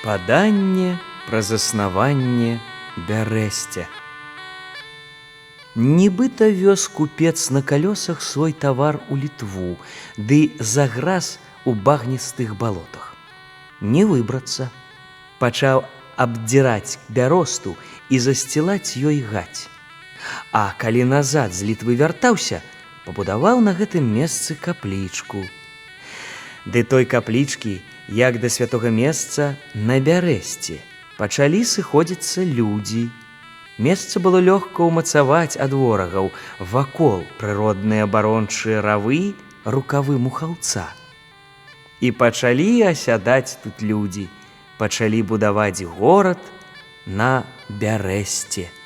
[0.00, 0.96] Паданне
[1.28, 2.54] пра заснаванне
[3.08, 3.82] бярэсця.
[5.76, 9.76] Нібыта вёз купец на калёсах свой тавар у літву,
[10.16, 13.12] ды заграз у багністых балотах.
[13.80, 14.70] Не выбрацца,
[15.38, 15.84] пачаў
[16.16, 17.76] абдзіраць бяросту
[18.08, 19.68] і засцілаць ёй гаць.
[20.50, 22.64] А калі назад з літвы вяртаўся,
[23.04, 25.44] пабудаваў на гэтым месцы каплічку.
[26.64, 30.82] Ды той каплічкі, як да святога месца на бярэсце,
[31.18, 33.06] пачалі сыходзіцца людзі.
[33.78, 39.32] Месца было лёгка ўмацаваць ад ворагаў вакол прыродныя абарончыя равы
[39.64, 40.90] рукавы мухаўца.
[42.02, 44.26] І пачалі асядаць тут людзі,
[44.76, 46.42] пачалі будаваць горад
[47.06, 48.79] на бярэсце.